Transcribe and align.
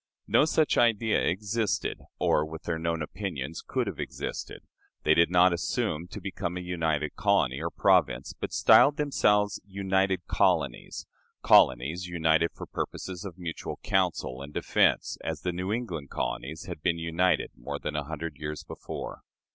No 0.25 0.45
such 0.45 0.79
idea 0.79 1.21
existed, 1.27 1.99
or 2.17 2.43
with 2.43 2.63
their 2.63 2.79
known 2.79 3.03
opinions 3.03 3.61
could 3.61 3.85
have 3.85 3.99
existed. 3.99 4.63
They 5.03 5.13
did 5.13 5.29
not 5.29 5.53
assume 5.53 6.07
to 6.07 6.19
become 6.19 6.57
a 6.57 6.61
united 6.61 7.15
colony 7.15 7.61
or 7.61 7.69
province, 7.69 8.33
but 8.33 8.51
styled 8.51 8.97
themselves 8.97 9.61
"united 9.63 10.25
colonies" 10.25 11.05
colonies 11.43 12.07
united 12.07 12.49
for 12.51 12.65
purposes 12.65 13.25
of 13.25 13.37
mutual 13.37 13.77
counsel 13.83 14.41
and 14.41 14.51
defense, 14.51 15.19
as 15.23 15.41
the 15.41 15.51
New 15.53 15.71
England 15.71 16.09
colonies 16.09 16.63
had 16.65 16.81
been 16.81 16.97
united 16.97 17.51
more 17.55 17.77
than 17.77 17.95
a 17.95 18.03
hundred 18.05 18.37
years 18.37 18.63
before. 18.63 19.21